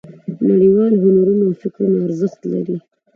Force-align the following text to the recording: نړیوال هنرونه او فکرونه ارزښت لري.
نړیوال 0.49 0.93
هنرونه 1.03 1.43
او 1.47 1.53
فکرونه 1.61 1.97
ارزښت 2.07 2.39
لري. 2.51 2.75